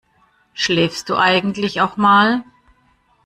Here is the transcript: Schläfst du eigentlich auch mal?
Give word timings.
Schläfst 0.53 1.09
du 1.09 1.15
eigentlich 1.15 1.79
auch 1.79 1.95
mal? 1.95 2.43